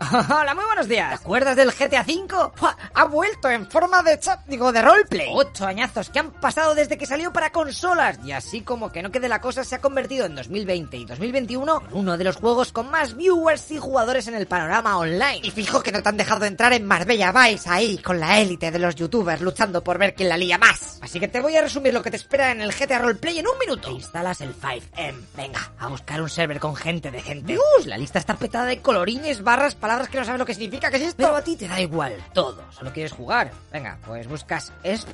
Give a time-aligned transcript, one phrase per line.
[0.12, 1.10] Hola, muy buenos días.
[1.10, 2.52] ¿Te acuerdas del GTA V?
[2.94, 5.28] Ha vuelto en forma de chat, digo, de roleplay.
[5.34, 8.18] Ocho añazos que han pasado desde que salió para consolas.
[8.24, 11.82] Y así como que no quede la cosa, se ha convertido en 2020 y 2021
[11.90, 15.40] en uno de los juegos con más viewers y jugadores en el panorama online.
[15.42, 18.70] Y fijo que no te han dejado entrar en Marbella Vice ahí, con la élite
[18.70, 20.98] de los youtubers luchando por ver quién la lía más.
[21.02, 23.46] Así que te voy a resumir lo que te espera en el GTA Roleplay en
[23.46, 23.88] un minuto.
[23.88, 25.14] Te instalas el 5M.
[25.36, 27.52] Venga, a buscar un server con gente de gente.
[27.52, 30.90] Dios, la lista está petada de colorines, barras, palabras que no sabes lo que significa,
[30.90, 31.16] ¿qué es esto?
[31.16, 33.50] Pero a ti te da igual todo, solo quieres jugar.
[33.72, 35.06] Venga, pues buscas es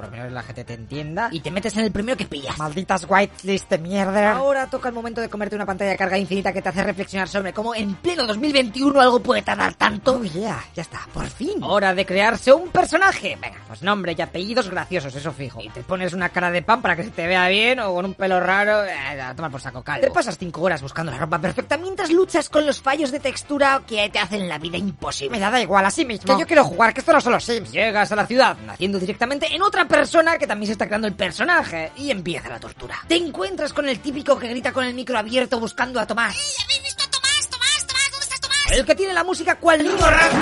[0.00, 2.56] por lo menos la gente te entienda, y te metes en el primero que pillas.
[2.56, 4.32] Malditas whitelist de mierda.
[4.32, 7.28] Ahora toca el momento de comerte una pantalla de carga infinita que te hace reflexionar
[7.28, 10.14] sobre cómo en pleno 2021 algo puede tardar tanto.
[10.14, 11.62] Oh, yeah, ya está, por fin.
[11.62, 13.36] Hora de crearse un personaje.
[13.42, 15.60] Venga, pues nombre y apellidos graciosos, eso fijo.
[15.60, 18.06] Y te pones una cara de pan para que se te vea bien o con
[18.06, 20.00] un pelo raro, eh, a tomar por saco calvo.
[20.00, 23.82] Te pasas cinco horas buscando la ropa perfecta mientras luchas con los fallos de textura
[23.86, 25.38] que te hacen la vida imposible.
[25.38, 26.24] Me da igual, así mismo.
[26.34, 27.70] Que yo quiero jugar, que esto no son los Sims.
[27.70, 31.14] Llegas a la ciudad, naciendo directamente en otra persona que también se está creando el
[31.14, 33.04] personaje y empieza la tortura.
[33.08, 36.34] Te encuentras con el típico que grita con el micro abierto buscando a Tomás.
[36.34, 37.48] ¡Ey, habéis visto a Tomás!
[37.50, 38.10] ¡Tomás, Tomás!
[38.10, 38.72] ¿Dónde estás, Tomás?
[38.72, 40.38] El que tiene la música cual niño raro.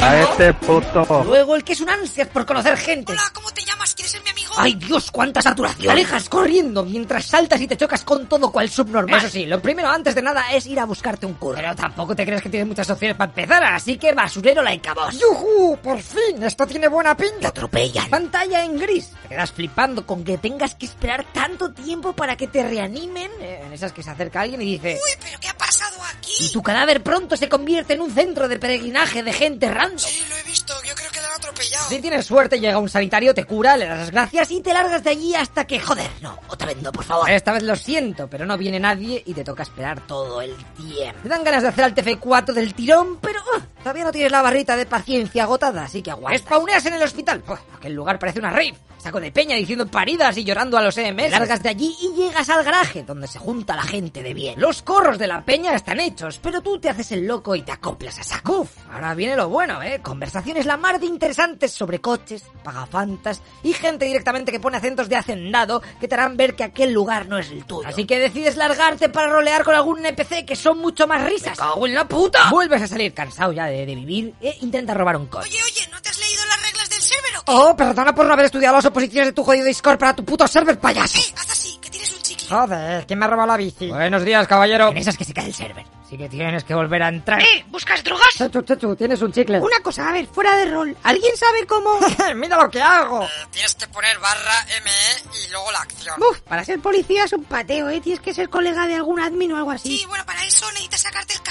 [0.00, 1.24] A este puto.
[1.24, 3.12] Luego el que es un ansias por conocer gente.
[3.12, 4.54] Hola, ¿cómo te ¿Quieres ser mi amigo?
[4.56, 5.82] ¡Ay, Dios, cuánta saturación!
[5.86, 9.18] Te alejas corriendo mientras saltas y te chocas con todo cual subnormal.
[9.20, 11.56] Eso sí, lo primero antes de nada es ir a buscarte un curro.
[11.56, 15.18] Pero tampoco te crees que tienes muchas opciones para empezar, así que basurero like vos.
[15.18, 15.76] ¡Yujú!
[15.82, 16.42] ¡Por fin!
[16.42, 17.40] Esto tiene buena pinta.
[17.40, 18.08] Te atropellan.
[18.08, 19.10] Pantalla en gris.
[19.24, 23.30] Te quedas flipando con que tengas que esperar tanto tiempo para que te reanimen.
[23.40, 24.94] Eh, En esas que se acerca alguien y dice...
[25.04, 26.52] Uy, ¿pero qué ha pasado Y aquí?
[26.52, 29.98] tu cadáver pronto se convierte en un centro de peregrinaje de gente random.
[29.98, 30.72] Sí, lo he visto.
[30.86, 31.24] Yo creo que han
[31.54, 31.88] atropellado.
[31.88, 35.02] Si tienes suerte, llega un sanitario, te cura, le das las gracias y te largas
[35.02, 37.30] de allí hasta que, joder, no, otra vez no, por favor.
[37.30, 41.20] Esta vez lo siento, pero no viene nadie y te toca esperar todo el tiempo.
[41.22, 44.42] Te dan ganas de hacer al TF4 del tirón, pero uh, todavía no tienes la
[44.42, 46.38] barrita de paciencia agotada, así que aguanta.
[46.38, 47.42] Spawneas en el hospital.
[47.48, 48.74] Uf, aquel lugar parece una rave.
[48.98, 51.24] Saco de peña diciendo paridas y llorando a los EMS.
[51.24, 54.58] Te largas de allí y llegas al garaje, donde se junta la gente de bien.
[54.58, 57.72] Los corros de la peña están hechos, pero tú te haces el loco y te
[57.72, 58.60] acoplas a saco.
[58.60, 60.00] Uf, ahora viene lo bueno, ¿eh?
[60.02, 65.16] Conversaciones la mar de interesantes sobre coches, pagafantas y gente directamente que pone acentos de
[65.16, 67.86] hacendado que te harán ver que aquel lugar no es el tuyo.
[67.86, 71.50] Así que decides largarte para rolear con algún NPC que son mucho más risas.
[71.50, 72.50] ¡Me cago en la puta!
[72.50, 75.48] Vuelves a salir cansado ya de, de vivir e intenta robar un coche.
[75.48, 77.52] Oye, oye, ¿no te has leído las reglas del server o qué?
[77.52, 80.46] Oh, perdona por no haber estudiado las oposiciones de tu jodido Discord para tu puto
[80.48, 81.18] server, payaso.
[81.18, 82.48] Eh, haz así, que tienes un chicle.
[82.48, 83.88] Joder, ¿quién me ha robado la bici?
[83.88, 84.88] Buenos días, caballero.
[84.88, 85.84] En esas que se cae el server.
[86.14, 87.42] Así que tienes que volver a entrar.
[87.42, 88.28] Eh, ¿buscas drogas?
[88.36, 89.58] Chachu, chachu, tienes un chicle.
[89.58, 90.96] Una cosa, a ver, fuera de rol.
[91.02, 91.98] ¿Alguien sabe cómo?
[92.36, 93.26] Mira lo que hago.
[93.50, 96.14] tienes que poner barra ME y luego la acción.
[96.22, 98.00] Uf, para ser policía es un pateo, ¿eh?
[98.00, 99.98] Tienes que ser colega de algún admin o algo así.
[99.98, 101.42] Sí, bueno, para eso necesitas sacarte el.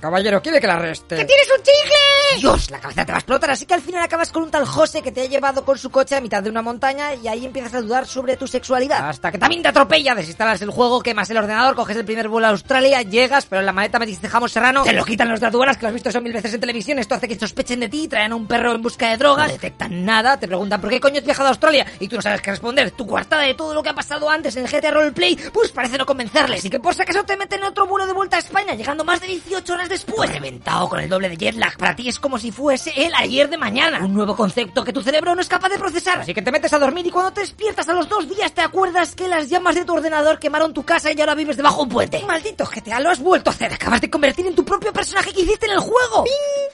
[0.00, 1.16] Caballero, ¿quiere que la arreste?
[1.16, 2.38] ¡Que tienes un chicle!
[2.38, 4.64] Dios, la cabeza te va a explotar, así que al final acabas con un tal
[4.64, 7.44] José que te ha llevado con su coche a mitad de una montaña y ahí
[7.44, 9.06] empiezas a dudar sobre tu sexualidad.
[9.06, 12.46] Hasta que también te atropella, desinstalas el juego, quemas el ordenador, coges el primer vuelo
[12.46, 15.46] a Australia, llegas, pero en la maleta metiste jamón serrano, te lo quitan los de
[15.46, 17.88] aduanas, que lo has visto eso mil veces en televisión, esto hace que sospechen de
[17.88, 20.88] ti, traen a un perro en busca de drogas, no detectan nada, te preguntan por
[20.88, 23.54] qué coño has viajado a Australia y tú no sabes qué responder, tu coartada de
[23.54, 26.70] todo lo que ha pasado antes en el GTA Roleplay, pues parece no convencerles, así
[26.70, 29.20] que por si acaso te meten en otro vuelo de vuelta a España, llegando más
[29.20, 32.38] de 18 horas después, reventado con el doble de jet lag, para ti es como
[32.38, 35.68] si fuese el ayer de mañana, un nuevo concepto que tu cerebro no es capaz
[35.68, 38.28] de procesar, así que te metes a dormir y cuando te despiertas a los dos
[38.28, 41.56] días te acuerdas que las llamas de tu ordenador quemaron tu casa y ahora vives
[41.56, 42.22] debajo de un puente.
[42.26, 45.42] Maldito GTA, lo has vuelto a hacer, acabas de convertir en tu propio personaje que
[45.42, 46.24] hiciste en el juego.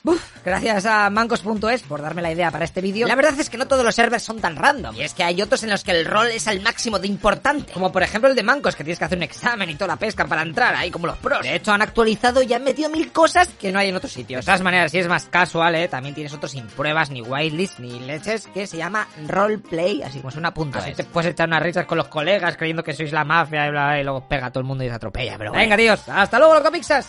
[0.05, 3.07] Uf, gracias a mancos.es por darme la idea para este vídeo.
[3.07, 4.95] La verdad es que no todos los servers son tan random.
[4.97, 7.73] Y es que hay otros en los que el rol es al máximo de importante.
[7.73, 9.97] Como por ejemplo el de mancos, que tienes que hacer un examen y toda la
[9.97, 11.43] pesca para entrar ahí como los pros.
[11.43, 14.45] De hecho, han actualizado y han metido mil cosas que no hay en otros sitios.
[14.45, 15.89] De todas maneras, si es más casual, ¿eh?
[15.89, 20.31] también tienes otros sin pruebas, ni whitelist, ni leches, que se llama roleplay, así como
[20.31, 20.79] suena punto.
[20.79, 23.71] Así te puedes echar unas risas con los colegas creyendo que sois la mafia y,
[23.71, 25.37] bla, bla, y luego pega a todo el mundo y se atropella.
[25.39, 27.09] Pero Venga, tíos, hasta luego, locomixas.